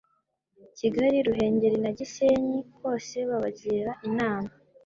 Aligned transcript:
Kigali, 0.77 1.17
Ruhengeri 1.27 1.77
na 1.83 1.91
Gisenyi 1.97 2.57
hose 2.79 3.15
babagira 3.29 3.91
inama 4.07 4.49